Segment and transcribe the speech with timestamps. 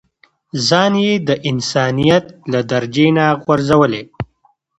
[0.67, 4.03] ځان يې د انسانيت له درجې نه غورځولی.